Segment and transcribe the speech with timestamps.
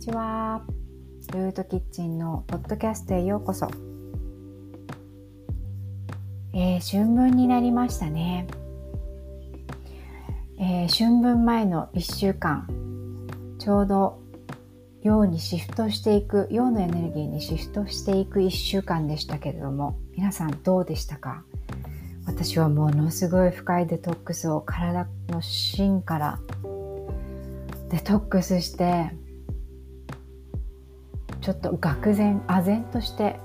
[0.00, 0.62] ちは。
[1.34, 3.68] ルートキッチンのポッドキャストへようこそ。
[6.54, 8.46] えー、春分になりましたね。
[10.58, 12.66] えー、春分前の1週間、
[13.58, 14.18] ちょうど
[15.02, 21.44] 陽にシフトしていく、陽のエネルギーにシフトしていく1週間でしたけれども、皆さんどうでしたか？
[22.24, 26.40] 私はものすごい深いデトックスを体の芯から
[27.90, 29.12] デトックスして
[31.50, 33.40] ちょっと愕然唖然として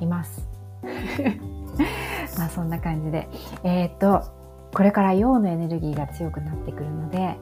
[0.00, 0.46] います。
[2.38, 3.28] まあそんな感じで。
[3.64, 4.22] えっ、と
[4.72, 7.36] これから陽のエネルギーが強くなってくるので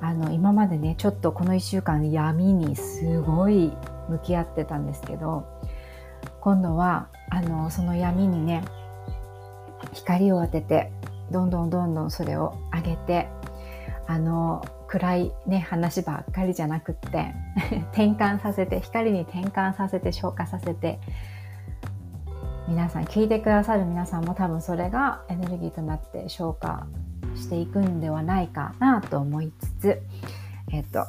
[0.00, 3.72] あの今までねちょっとこの1週間闇にすごい
[4.08, 5.46] 向き合ってたんですけど
[6.40, 8.62] 今度はあのその闇にね
[9.92, 10.90] 光を当てて
[11.30, 13.28] どんどんどんどんそれを上げて
[14.06, 17.34] あの暗いね話ばっかりじゃなくって
[17.90, 21.00] 転換させて光に転換させて消化させて
[22.68, 26.86] 皆さん聞いてくださる皆さんも多分それがエネルギーとなって消化
[27.34, 30.02] していくんではないかなと思いつつ
[30.70, 31.06] えっ、と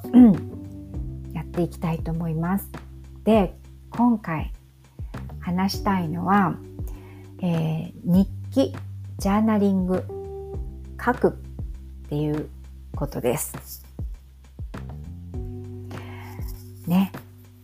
[1.33, 2.71] やっていきたいと思います。
[3.23, 3.55] で
[3.91, 4.51] 今回
[5.39, 6.55] 話したいのは、
[7.39, 8.75] えー、日記
[9.19, 10.03] ジャーナリング
[11.03, 11.29] 書く
[12.05, 12.49] っていう
[12.95, 13.85] ことです。
[16.87, 17.11] ね、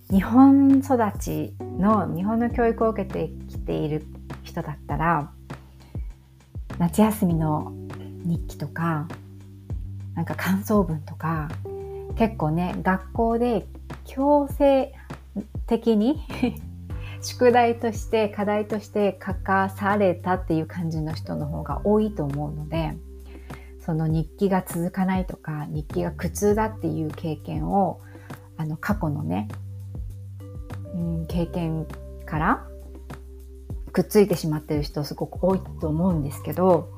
[0.10, 4.06] 日本育ちの日本の教育を受けてきている
[4.44, 5.32] 人だったら
[6.80, 7.72] 夏休みの
[8.26, 9.08] 日記とか
[10.16, 11.50] なんか感想文とか
[12.18, 13.68] 結構ね学校で
[14.06, 14.94] 強制
[15.68, 16.20] 的に
[17.22, 22.98] 宿題として課題として書かされたっていう感じの人の方が多いと思うので
[23.86, 28.00] その日記が続かないとか日記が苦痛だっていう経験を
[28.58, 29.48] あの過去のね、
[30.94, 31.88] うん、経験
[32.26, 32.68] から
[33.92, 36.90] くっついてしまってる人すごく多いと思うんですけど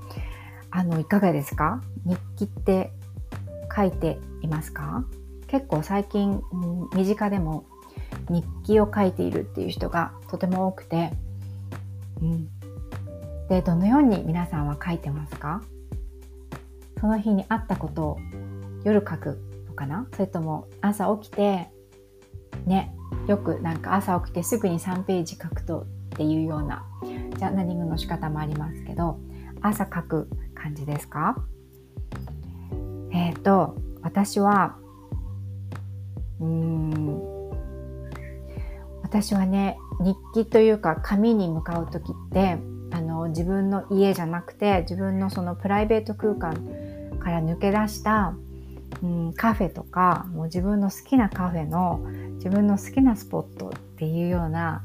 [0.69, 1.81] あのいかがですか？
[2.05, 2.91] 日記って
[3.75, 5.05] 書いていますか？
[5.47, 7.65] 結構最近、うん、身近でも
[8.29, 11.11] 日記を書いているっていう人がとても多くて、
[12.21, 12.47] うん、
[13.49, 15.61] でどのように皆さんは書いてますか？
[17.03, 18.17] その日にあったことを
[18.85, 20.07] 夜書くのかな？
[20.13, 21.67] それとも朝起きて
[22.65, 22.95] ね
[23.27, 29.19] よくなんか朝起きてすぐに3ページ書くとっていうようなジャーナリングの仕方もありますけど
[29.61, 31.35] 朝書く感じですか？
[33.11, 34.77] えっ、ー、と私は
[36.39, 37.49] うん
[39.01, 42.59] 私はね日記というか紙に向かう時って
[42.91, 46.65] あの自分の家じゃなくて自分のそのプライベート空間
[47.23, 48.35] から抜け出した、
[49.01, 51.99] うん、カフェとかもう自分の好きなカフェの
[52.35, 54.83] 自分の好きなスポットっていうような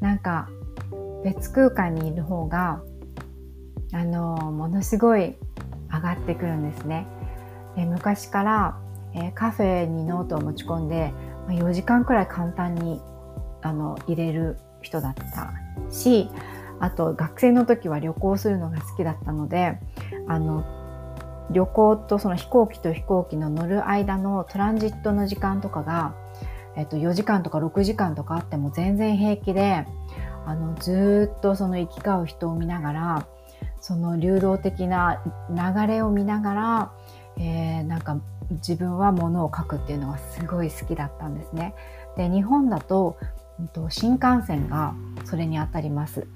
[0.00, 0.48] なんか
[1.24, 2.80] 別空間にいる方が
[3.92, 5.34] あのものすごい
[5.90, 7.06] 上がってくるんですね。
[7.74, 8.78] で昔から、
[9.14, 11.12] え、カフェにノートを持ち込んで、
[11.46, 13.00] ま、4時間くらい簡単に
[13.62, 15.52] あの入れる人だった
[15.90, 16.28] し
[16.80, 19.78] あと学生の時は旅行するのが好きだったので
[20.28, 20.64] あの
[21.50, 26.14] 旅行とその飛行機と飛行機の乗る間のトランジットの時間とかが、
[26.76, 29.86] えっと、4時間とか6時間とかあっても全然平気で
[30.46, 33.26] あのずっとその行き交う人を見ながら
[33.80, 36.92] その流動的な流れを見ながら、
[37.38, 38.18] えー、なんか
[38.50, 41.74] 自分はものを書くっていうのがすごい好きだったんですね。
[42.16, 43.16] で日本だと
[43.90, 44.94] 新幹線が
[45.24, 46.26] それにあたります。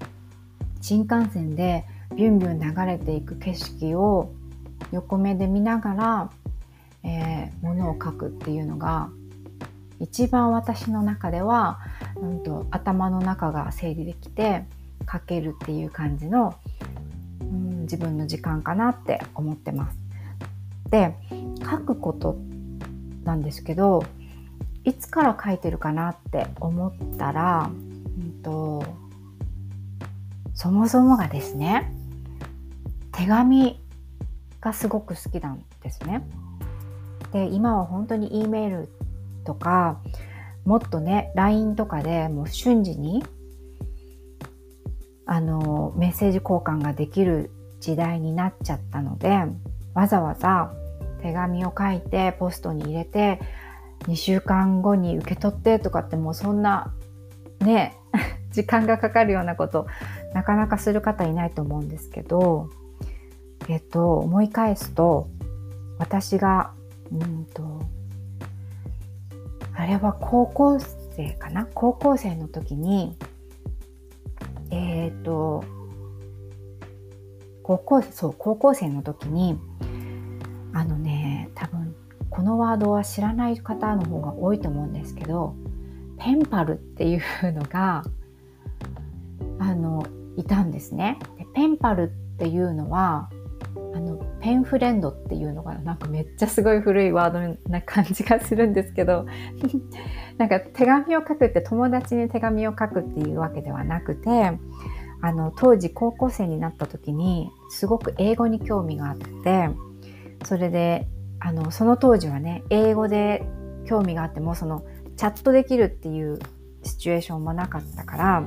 [0.80, 1.84] 新幹線で
[2.16, 4.32] ビュンビュン流れていく景色を
[4.91, 6.31] 横目で見ながら、
[7.04, 9.10] えー、ものを書くっていうのが
[10.03, 11.78] 一番私の中では、
[12.16, 14.65] うんと、頭の中が整理できて
[15.10, 16.56] 書けるっていう感じの、
[17.41, 19.99] うん、自分の時間かなって思ってます。
[20.90, 21.14] で
[21.62, 22.37] 書くこと
[23.25, 24.05] なんですけど
[24.85, 28.85] いつから書いてるかなって思ったら、うんと
[30.55, 31.93] そもそもがですね
[33.12, 33.81] 手紙
[34.62, 36.26] がすごく好きなんですね。
[37.32, 38.88] で今は本当に E メール
[39.44, 40.00] とか
[40.64, 43.25] もっとね LINE とかでもう瞬時に
[45.26, 47.50] あのメッセージ交換ができる
[47.81, 49.41] 時代になっちゃったので
[49.94, 50.73] わざわざ
[51.23, 53.41] 手紙を書いてポストに入れて
[54.00, 56.93] 2週間後に受け取ってとかってもうそんな
[57.61, 57.97] ね
[58.53, 59.87] 時間がかかるようなこと
[60.35, 62.69] なかなかする方いないと思うんですけど
[63.69, 65.29] えっと、思い返すと、
[65.99, 66.73] 私が、
[67.12, 67.81] うんと、
[69.75, 70.79] あれは高校
[71.17, 71.67] 生かな？
[71.75, 73.17] 高校生の時に
[74.70, 75.64] えっ、ー、と
[77.62, 79.59] 高校生そう高校生の時に
[80.73, 81.94] あのね多分
[82.31, 85.55] このワードは知らない方の方が多いと思うんですけど
[86.19, 88.05] ペンパルっていうのが
[89.59, 90.06] あの
[90.37, 91.19] いたんですね。
[91.38, 92.06] でペンパルっ
[92.38, 93.31] ていうのは
[93.94, 95.94] あのペンフレンドっていうのがな？
[95.94, 99.26] んかめっちゃすごい古いワードな感じがするんですけど
[100.38, 104.58] なんか手紙を書くって友達に手紙を書くっていうわけではなくて
[105.20, 109.70] あの当時高校生になった時にすごく英語に興味があって
[110.44, 111.06] それで
[111.38, 113.44] あのその当時はね英語で
[113.84, 114.84] 興味があってもその
[115.16, 116.38] チャットできるっていう
[116.82, 118.44] シチュエーションもなかったから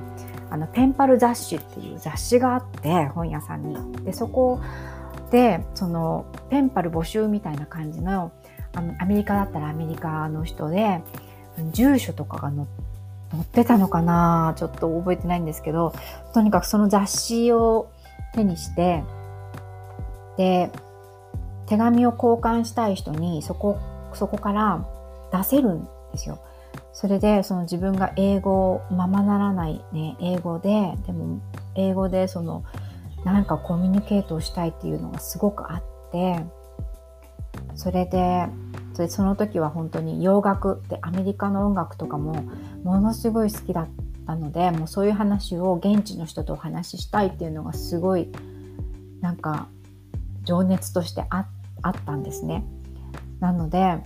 [0.49, 3.77] あのペンパル雑誌っていう雑誌があって本屋さんに。
[4.03, 4.59] でそこを
[5.31, 8.31] でそのペンパル募集みたいな感じの
[8.73, 11.01] あのアメリカだったらアメリカの人で
[11.71, 12.65] 住所とかが載
[13.41, 14.53] ってたのかな？
[14.57, 15.93] ちょっと覚えてないんですけど
[16.33, 17.89] とにかくその雑誌を
[18.33, 19.03] 手にして
[20.37, 20.71] で
[21.67, 23.79] 手紙を交換したい人にそこ
[24.13, 24.85] そこから
[25.31, 26.39] 出せるんですよ。
[26.93, 31.39] それでその自分が英語ままならないね英語ででも
[31.75, 32.63] 英語でその
[33.31, 36.45] なんかコミュニケートをしたいっていうのがすごくあって
[37.75, 38.47] それで
[39.09, 42.43] その時は本当に洋楽でアメリカの音楽とかも
[42.83, 43.89] ものすごい好きだっ
[44.25, 48.29] たのでもうそういう話を現地の人とお話ししたいっていうのがすごい
[49.19, 49.67] なんか
[50.43, 51.47] 情熱としてあ
[51.89, 52.63] ったんですね。
[53.39, 53.97] なので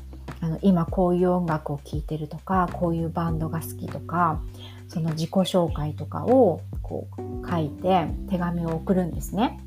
[0.42, 4.42] あの今こういう音楽を聴いてるとかこういうバンドが好きとか
[4.89, 9.59] その自己紹介とかをこう書いて手紙を送るんですね。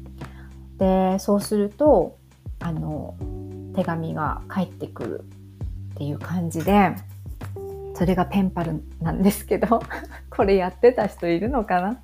[0.79, 2.19] でそうすると
[2.61, 3.15] あの
[3.75, 5.25] 手紙が返ってくる
[5.95, 6.95] っていう感じで
[7.95, 9.81] それがペンパルなんですけど
[10.29, 12.01] これやってた人いるのかな？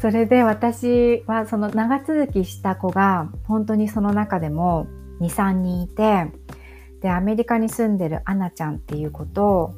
[0.00, 4.86] それで私はその長続きした子が本当にその中でも
[5.20, 6.26] 23人いて
[7.02, 9.74] でアメリカに住んでるアナちゃんっていう子と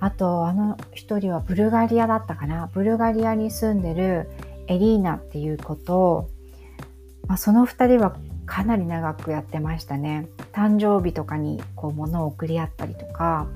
[0.00, 2.70] あとあの一人はブルガリアだったかな。
[2.72, 4.30] ブルガリアに住んでる
[4.66, 6.30] エリーナっていう子と、
[7.26, 8.16] まあ、その2人は
[8.46, 10.26] かなり長くやってましたね。
[10.52, 13.46] 誕生日とかにこう物を送り合ったりとか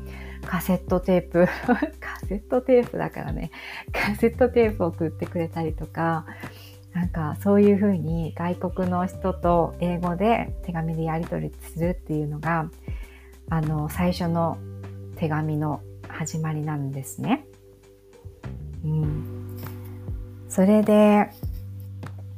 [0.45, 1.47] カセットテープ
[1.99, 3.51] カセットテープだからね。
[3.93, 6.27] カセットテープを送ってくれたりとか
[6.93, 12.71] なんかそういうふうに外国の人と英語で手紙でやり取りするっていうのが
[13.51, 14.59] あの最初の
[15.17, 15.81] 手紙の
[16.15, 17.47] 始まりなんですね。
[18.85, 19.59] うん、
[20.49, 21.31] それで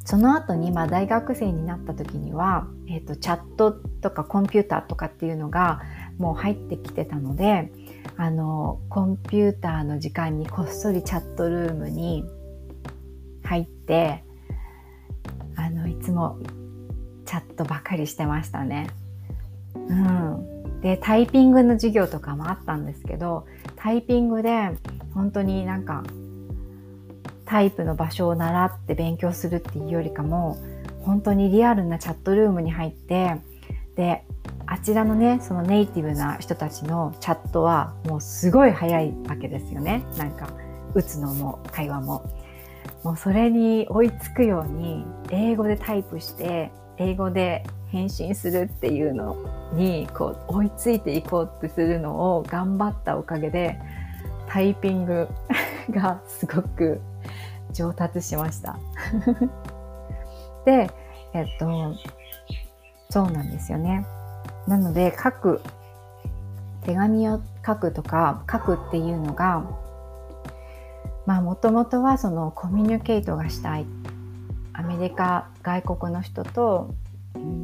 [0.05, 5.83] その後にまあ大学生になった時には、えーと、チャットとかコンピューターとかっていうのが
[6.17, 7.73] もう入ってきてたので
[8.17, 12.25] あのコンピューターの時間にこっそりチャットルームに
[13.43, 14.23] 入って
[15.57, 16.39] あのいつも
[17.25, 18.89] チャットばかりしてましたね。
[19.75, 20.56] うん、
[20.87, 23.45] でタイピングの授業とかもあったんですけど
[23.75, 24.71] タイピングで
[25.15, 26.05] 本当になんか
[27.45, 30.57] タイプの場所を習って勉強するっていうよりかも
[31.01, 33.35] 本当にリアルなチャットルームに入って
[33.97, 34.23] で
[34.67, 40.05] あちらのねそのネイティブな人たちのチャットはもうすごい早いわけですよね。
[40.17, 40.51] なんか
[40.95, 42.31] 打つのも会話も。
[43.03, 49.37] もうそれに追いつくように英語でタイプして英語で返信するっていうの
[49.75, 53.79] にこう追いついていこうってするのを頑張ったおかげで
[54.49, 55.29] タイピング
[55.91, 57.01] がすごく
[57.73, 58.79] 上達しました。
[60.65, 60.91] で、
[61.33, 61.95] えっと、
[63.11, 64.07] そうなんですよね。
[64.67, 65.63] なので書く
[66.83, 69.65] 手紙を書くとか書くっていうのが
[71.25, 73.87] まあもともとはそのコミュニケートがしたい
[74.73, 76.95] アメリカ外国の人と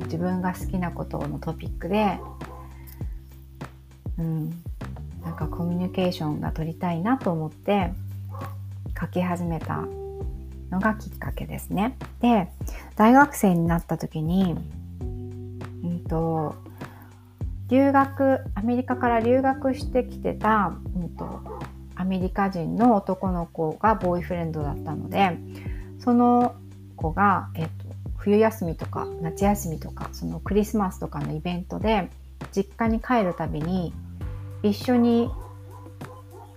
[0.05, 2.19] 自分が好きなことのトピックで、
[4.19, 4.51] うん、
[5.25, 7.93] なんかコミュニケーションが取りたいなと思って
[9.01, 9.85] 書き始めた
[10.71, 11.97] のがきっかけですね。
[12.21, 12.49] で
[12.97, 14.55] 大学生になった時に、
[15.83, 16.55] うんと、
[17.69, 21.41] 留学アメリカから留学してきてた、うんと、
[21.95, 25.39] アメリカ人の男の子がボーイフレンドだったので
[25.99, 26.55] その
[26.97, 27.82] 子が、えっと、
[28.23, 32.09] 冬休みとか夏休みとかそのクリスマスとかのイベントで
[32.55, 33.93] 実家に帰るたびに
[34.63, 35.29] 一緒に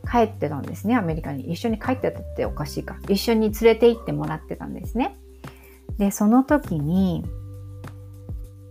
[0.09, 1.51] 帰ってたんですねアメリカに。
[1.51, 2.97] 一緒に帰ってたっておかしいか。
[3.09, 5.17] 一緒に連れて行ってもらってたんですね。
[5.97, 7.25] でその時に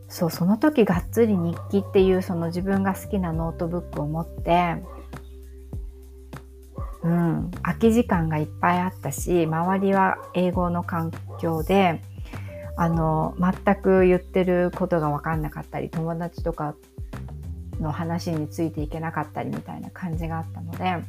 [0.08, 4.76] そうその時がっつり日記っていうその自分が好きなノートブックを持って
[7.02, 12.00] うん、空き時間がいっぱいあったし周りは英語の環境で
[12.76, 16.74] あの全く言ってることが分かんなかったり友達とか
[17.80, 21.04] の話についていけなかったりみたいな感じがあったので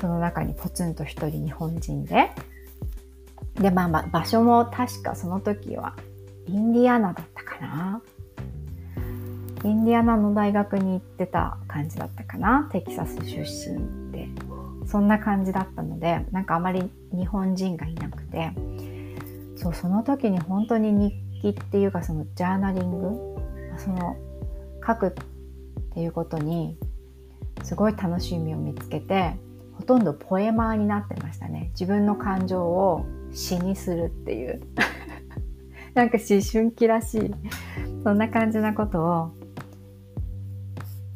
[0.00, 2.30] その中にポツンと一人日本人で
[3.54, 5.96] でまあまあ場所も確かその時は
[6.46, 8.02] インディアナだったかな。
[9.64, 12.68] インディアナの大学に行ってた感じだったかな。
[12.72, 14.28] テキサス出身で。
[14.86, 18.52] そんな感じだったのでなんかあまり日本人がいなくて。
[19.58, 23.36] そうその時に本当に日記っていうかそのジャーナリング？
[23.76, 24.16] その
[24.86, 25.12] 書くっ
[25.94, 26.76] ていうことに
[27.64, 29.34] すごい楽しみを見つけて
[29.74, 31.70] ほとんどポエマーになってましたね。
[31.72, 34.60] 自分の感情を詩にするっていう。
[35.94, 37.34] なんか思春期らしい。
[38.04, 39.30] そんな感じなことを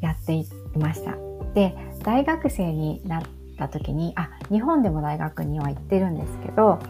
[0.01, 0.47] やってい
[0.77, 1.17] ました。
[1.55, 3.23] で大学生になっ
[3.57, 6.81] た時にあ日本でも大学には行ってるんですけど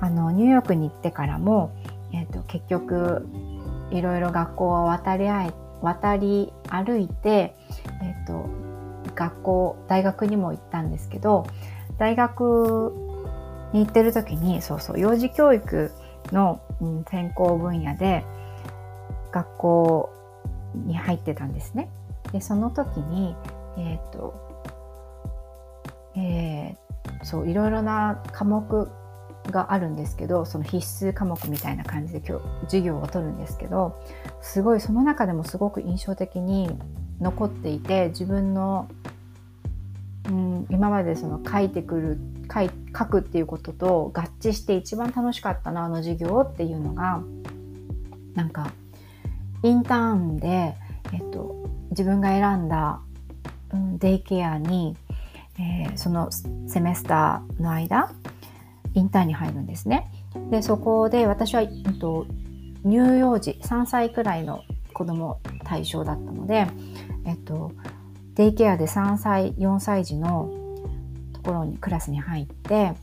[0.00, 1.72] あのニューヨークに行ってからも、
[2.12, 3.26] えーと、結局
[3.90, 7.54] いろいろ学校を渡り合え渡り歩いて、
[8.02, 8.48] えーと、
[9.14, 11.46] 学校大学にも行ったんですけど
[11.98, 12.92] 大学
[13.72, 15.92] に行ってる時にそうそう幼児教育
[16.32, 18.24] の、うん、専攻分野で
[19.32, 20.10] 学校
[20.74, 21.90] に入ってたんですね。
[22.32, 23.36] でその時に
[23.78, 24.46] えっ、ー、と
[26.16, 28.90] えー、そういろいろな科目
[29.56, 33.98] があるんですけどその必須科目みたいな感じで今日授業を取るんですけど
[34.42, 36.68] すごいその中でもすごく印象的に
[37.20, 38.86] 残っていて自分の、
[40.28, 42.18] うん、今までその書いてくる
[42.52, 47.22] 書い書くっていうことと合致して一番楽しかったなあの授業っていうのが
[48.34, 48.70] なんか
[49.62, 50.74] インターンで、
[51.14, 53.00] えっと、自分が選んだ、
[53.72, 54.94] うん、デイケアに、
[55.58, 56.30] えー、その
[56.68, 58.12] セメスターの間
[58.96, 60.10] インターンに入るんですね。
[60.50, 62.26] でそこで私は、えっと、
[62.82, 64.62] 乳幼児3歳くらいの
[64.94, 66.66] 子供対象だったので、
[67.26, 67.72] えっと、
[68.34, 70.50] デイケアで3歳4歳児の
[71.34, 72.94] ところにクラスに入って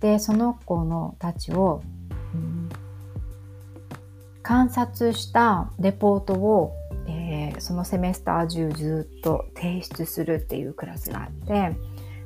[0.00, 1.82] でその子のたちを、
[2.34, 2.68] うん、
[4.42, 6.72] 観察したレポートを、
[7.08, 11.76] えー、そのセメスター中ずっと提出するっていうクラスがあって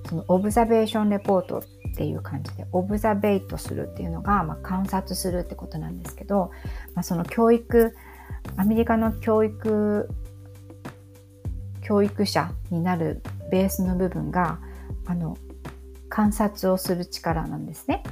[0.08, 6.50] そのオブザベーションレポートってていう感じでオブザベイトするっていうのが、まあ、観察するってことなんですけど、
[6.94, 7.94] まあ、その教育
[8.56, 10.08] アメリカの教育
[11.82, 14.58] 教育者になるベースの部分が
[15.06, 15.38] あの
[16.08, 18.02] 観察をする力なんですね。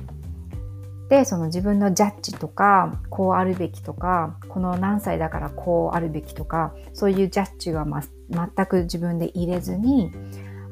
[1.08, 10.12] でその自分のジャッジとかこうあるべきとかこの何歳だからこうあるべきとかそういうジャッジは、ま、全く自分で入れずに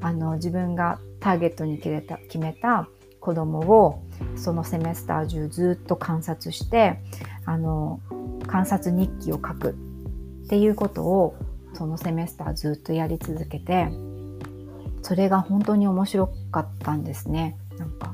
[0.00, 2.88] あの自分がターゲットに決めた決めた
[3.23, 4.02] 子供を
[4.37, 6.99] そのセメスター中ずっと観察して
[7.47, 8.00] あの
[8.49, 11.37] 観察日記を書くっていうことを
[11.73, 13.88] そのセメスターずっとやり続けて
[15.02, 17.57] それが本当に面白かったんですね。
[17.79, 18.12] なんか。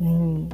[0.00, 0.48] うん。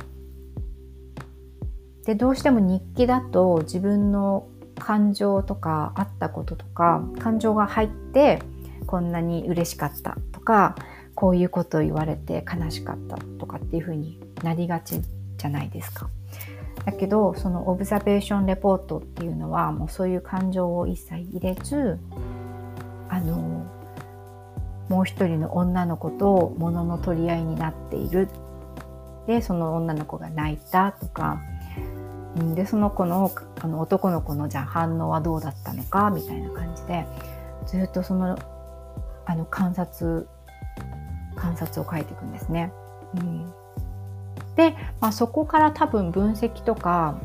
[2.04, 4.47] でどうしても日記だと自分の
[4.78, 8.40] 感情とかあったこととか感情が入って
[8.87, 10.76] こんなに嬉しかったとか
[11.18, 16.08] こういうこと言われて悲しかったとかっていうふうになりがちじゃないですか。
[16.84, 21.98] だけどそのオブザベーションレポートっていうのはもうそういう感情を一切入れず
[23.08, 23.66] あの
[24.88, 28.28] もう一人の女の子と物の取り合いになっている
[29.26, 31.42] でその女の子が泣いたとか
[32.54, 37.06] でその子のあの男の子のじゃあ反応はどうだったのかみたいな感じで
[37.66, 38.38] ずっとその
[39.26, 40.28] あの観察
[41.38, 42.73] 観察を書いていくんですね。
[43.16, 43.47] うん、
[44.57, 47.18] で、まあ、そこから多分分析とか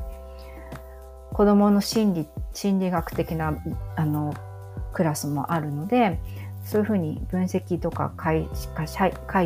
[1.34, 3.58] 子どもの心理心理学的な
[3.96, 4.34] あの
[4.94, 6.20] クラスもあるので
[6.64, 8.48] そういうふうに分析とか解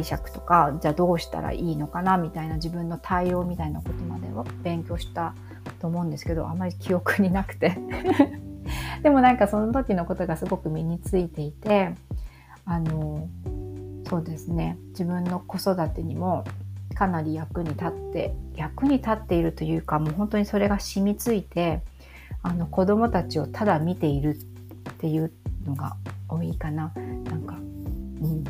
[0.04, 5.34] 釈とかじゃあどうしたらいいのかなみたいな自分の対応みたいなことまでを勉強した
[5.80, 7.78] と思うんですけどあまり記憶になくて
[9.02, 11.96] でもなんかその時のことがすごく身についていて
[12.66, 13.28] あの
[14.10, 14.78] そうですね。
[14.90, 16.46] 自分の子育てにも
[16.96, 21.82] かなり役に立って役に立っているというかもう本当にそれが染みついて
[22.42, 24.36] あの子供たちをただ見ている
[24.90, 25.32] っていう
[25.66, 25.96] のが
[26.30, 26.92] 多いかな。
[26.96, 28.44] なんか、うん、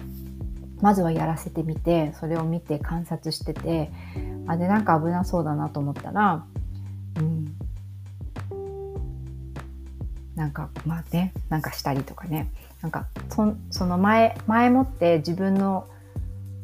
[0.81, 3.91] まずはやらせてみてそれを見て観察してて
[4.47, 6.45] あでなんか危なそうだなと思ったら、
[7.17, 7.46] うん、
[10.37, 12.49] なんかまあねなんかしたりとかね
[12.81, 15.87] なんかそその前前もって自分の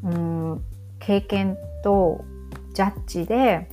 [0.03, 0.63] うん
[0.99, 2.23] 経験と
[2.73, 3.67] ジャッジで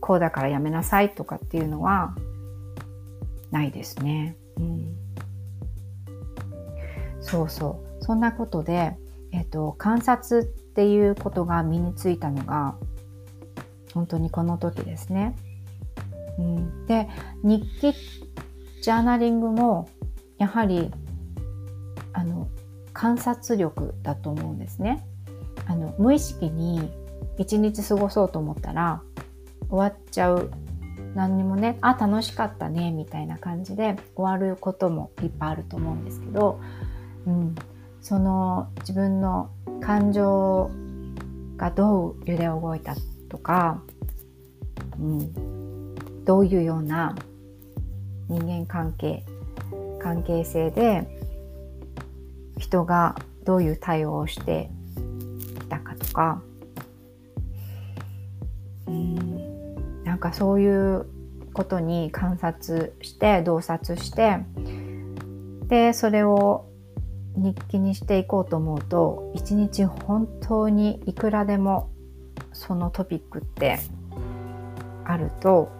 [0.00, 2.14] こうだからやめなさいとかっていうのは
[3.50, 4.36] ないですね。
[4.56, 4.96] うん、
[7.20, 8.96] そうそうそんなことで、
[9.32, 12.76] えっと、観察っていうことが身についたのが
[13.92, 15.34] 本当にこの時ですね。
[16.38, 17.08] うん、で
[17.42, 17.94] 日記
[18.82, 19.88] ジャーナリングも
[20.38, 20.90] やはり
[22.12, 22.48] あの
[22.92, 25.06] 観察力だと思うんですね。
[25.66, 26.90] あの無意識に
[27.36, 29.02] 一日過ごそうと思ったら
[29.68, 30.50] 終わっちゃう。
[31.14, 36.60] 何にもねあ楽しかったねみたいな感じで終わることもいっぱいあると思うんですけど、
[37.26, 37.54] うん、
[38.02, 40.70] その自分の感情
[41.56, 42.94] がどう揺れ動いた
[43.28, 43.82] とか、
[44.98, 47.16] うん、どういうような
[48.28, 49.24] 人間関係
[50.00, 51.06] 関係性で
[52.58, 54.70] 人がどういう対応をして
[55.60, 56.42] きたかとか
[58.86, 61.06] うんなんかそういう
[61.52, 64.38] ことに観察して洞察して
[65.68, 66.66] でそれを
[67.36, 71.90] 日記にしていこうと思うと一日本当にいくらでも
[72.52, 73.78] そのトピックって
[75.04, 75.70] あると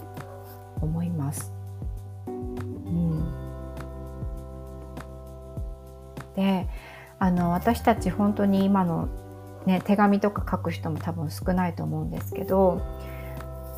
[0.81, 1.58] 思います。
[6.39, 6.69] で
[7.19, 9.09] あの私たち本当に今の、
[9.67, 12.81] ね、手紙とか書く人も多分少ないと思うんですけど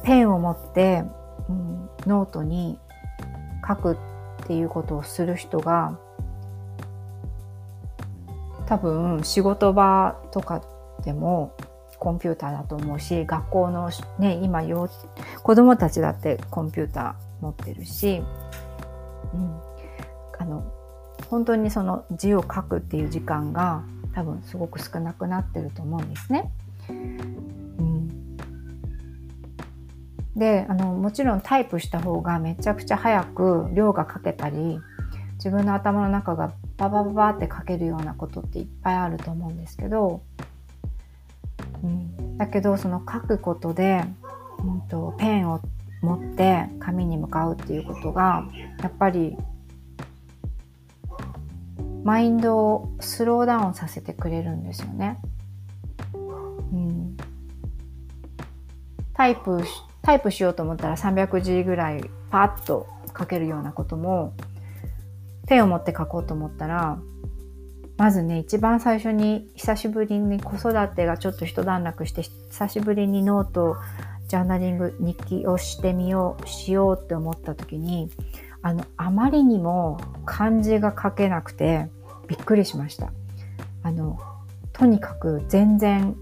[0.04, 1.04] ペンを持って、
[1.48, 2.78] うん、ノートに
[3.66, 5.98] 書くっていうことをする人が
[8.66, 10.62] 多分仕事場とか
[11.02, 11.56] でも
[11.98, 14.88] コンピューターだと思うし学校のね今の
[15.42, 18.22] 子供たちだってコンピューター持ってるし、
[19.32, 19.60] うん、
[20.38, 20.79] あの
[21.30, 26.50] 本当にその字を書くっていう時間が多分すごく少なくなってると思うんですね。
[26.88, 28.36] うん、
[30.34, 34.80] であのもちろんタイプした方がめちゃくちゃ早く量が書けたり
[35.34, 40.23] 自分の頭の中がババババって書けるようなことっていっぱいあると思うんですけど、
[41.84, 44.02] うん、だけどその書くことで、
[44.64, 45.60] うんと、ペンを
[46.02, 48.49] 持って紙に向かうっていうことが
[48.82, 49.36] やっぱり
[52.04, 55.19] マインドをスローダウンさせてくれるんですよね。
[56.73, 57.17] うん、
[59.15, 59.63] タイプ
[60.02, 62.86] タイプしようと思ったら300字ぐらいパッと
[63.19, 64.34] 書けるようなことも
[65.47, 66.99] ペンを持って書こうと思ったら
[67.97, 73.76] まずね一番最初に久しぶりに子育てがちょっと一段落して久しぶりにノート
[74.28, 78.10] ジャーナリング日記をしてみようしようって思った時に
[78.62, 81.88] あのあまりにも漢字が書けなくて
[82.28, 83.12] びっくりしました
[83.82, 84.18] あの
[84.73, 86.14] とにかく全然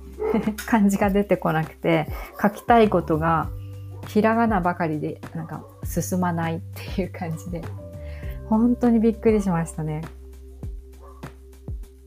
[0.66, 2.08] 漢字が出てこなくて
[2.40, 3.48] 書きたいことが
[4.08, 7.62] ひらがなばかりでなんか進まないっていう感じで
[8.48, 10.02] 本当にびっくりしましたね。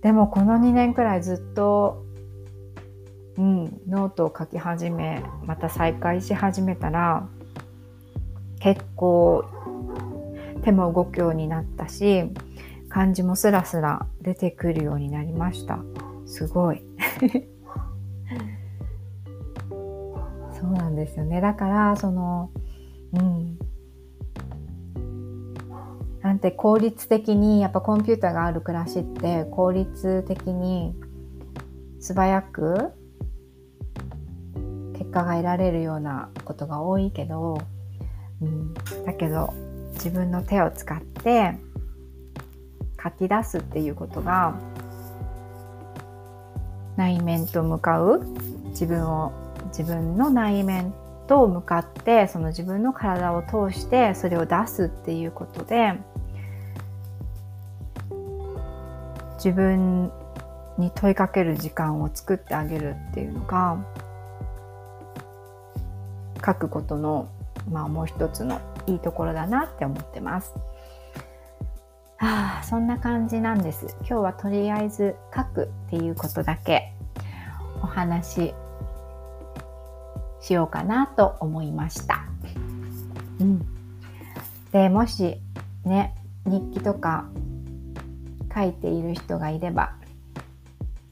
[0.02, 2.06] でもこの2年くらいずっと、
[3.38, 7.28] うん、ノートを書き始め、また再開し始めたら、
[8.60, 9.46] 結構
[10.68, 12.30] 手も動くようになったし、
[12.90, 15.80] 漢字もスラスラ出てくるようになりました。
[16.26, 16.84] すごい。
[20.60, 21.40] そうなんですよね。
[21.40, 22.52] だから、その、
[23.14, 23.58] うん、
[26.22, 30.94] なんて効率的にやっぱコンピューターがある暮らしって効率的に
[32.02, 32.92] 素早く
[34.98, 37.58] 結果が得られるようなことが多いけど、
[38.42, 38.74] うん、
[39.06, 39.54] だけど
[39.98, 41.58] 自分の手を使って
[43.04, 44.56] 書き出すっていうことが
[46.96, 48.24] 内面と向かう
[48.70, 49.32] 自分を
[49.68, 50.94] 自分の内面
[51.28, 55.94] と向かってその自分の体を通してそれを出すっていうことで
[59.36, 60.12] 自分
[60.78, 63.78] に問いかける時間を作ってあげるっていうのが
[66.44, 67.30] 書くことの、
[67.70, 70.54] まあ、もう一つのいいところだなって思ってます。
[72.18, 73.96] はあ、そんな感じなんです。
[74.00, 76.94] 今日はとりあえず書くっていうことだけ
[77.84, 78.54] お話し
[80.40, 82.26] しようかなと思いました。
[83.40, 83.62] うん、
[84.72, 85.38] でもし
[85.84, 87.26] ね日記とか
[88.56, 89.94] 書いている人がいれば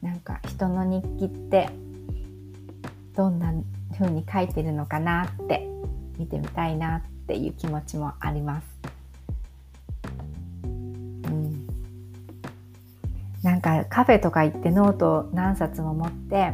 [0.01, 1.69] なんか人の日記って
[3.15, 3.53] どんな
[3.97, 5.67] 風に書いてるのかなって
[6.17, 8.67] 見てみたいなってっていう気持ちもあります。
[10.63, 11.67] うん、
[13.41, 16.53] なんかカフェとか行ってノートを何冊も持って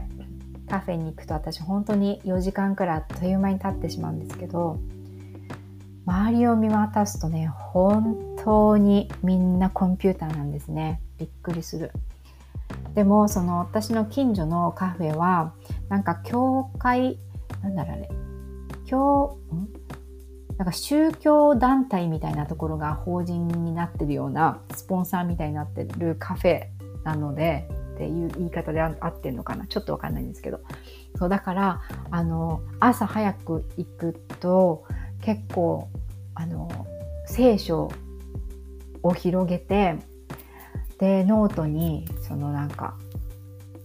[0.70, 4.80] カフェに行くと私本当に4時間くらいあっという間に経ってしまうんですけど
[6.06, 11.02] 周りを見渡すとね本当にみんなコンピューターなんですね。
[11.20, 11.92] びっくりする。
[12.96, 15.54] でもその私の近所のカフェは
[15.90, 17.18] なんか教会
[17.62, 18.10] なんだろうあれ。
[18.86, 19.81] 教ん？
[20.62, 26.66] なんか宗教団体みたいなところが法人になってるようなスポンサーみたいになってるカフェ
[27.04, 29.66] なのでっていう言い方で合ってんのかな。
[29.66, 30.60] ちょっとわかんないんですけど。
[31.18, 34.84] そうだからあの朝早く行くと
[35.24, 35.90] 結構
[36.36, 36.70] あの
[37.26, 37.92] 聖書
[39.02, 39.96] を広げて
[41.00, 43.00] でノートにそのなんか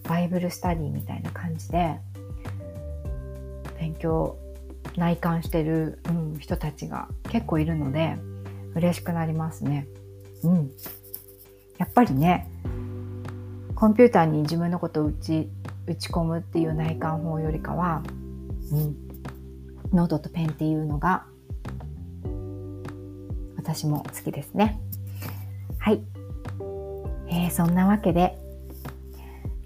[0.03, 1.97] Bible study みたいな感じで
[3.81, 4.37] 勉強
[4.97, 8.17] 内観してる、うん、人たちが結構いるので
[8.75, 9.87] 嬉しくなりますね。
[10.43, 10.71] うん、
[11.79, 12.51] やっぱりね
[13.75, 15.51] コンピューターに自分のことを打ち
[15.87, 18.03] 打ち込むっていう内観法よりかは、
[18.73, 18.97] うん、
[19.93, 21.25] ノートとペンっていうのが
[23.57, 24.81] 私も好きですね。
[25.79, 26.03] はい。
[27.29, 28.39] えー、そんなわけで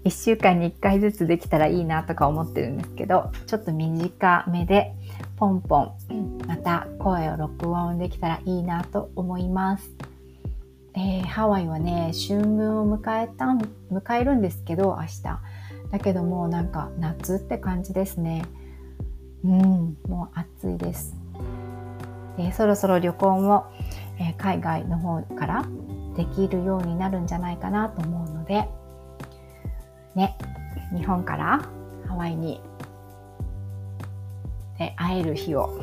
[0.03, 4.93] 1週間に1回ずつできたらいいなとか思ってるんですけどちょっと短めで
[5.41, 9.91] ポンポンまた声を録音できたらいいなと思います。
[10.93, 13.47] えー、ハワイはね春分を迎えた
[13.91, 15.23] 迎えるんですけど明日。
[15.89, 18.45] だけどもうなんか夏って感じですね。
[19.43, 21.15] うんもう暑いです、
[22.37, 23.65] えー、そろそろ旅行も、
[24.19, 25.65] えー、海外の方から
[26.15, 28.69] できるようになるんじゃないかなと思うので
[30.13, 30.37] ね
[30.95, 31.67] 日本から
[32.07, 32.61] ハワイに
[34.81, 35.79] で会える日を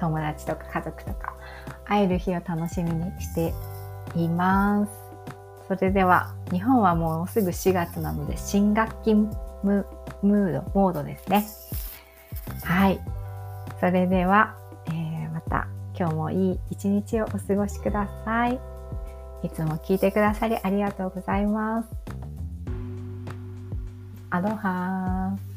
[0.00, 1.34] 友達とか家族とか
[1.84, 3.52] 会える日を楽しみにして
[4.16, 4.92] います。
[5.68, 11.46] それでは日本はもうすぐ4月なので新学期ムード、モードですね。
[12.64, 12.98] はい。
[13.80, 18.58] それでは、えー、また今日もいい一日をお過ごしください。
[19.42, 21.88] いつも聞いてくださりありがとうございます。
[24.30, 25.47] アロハー。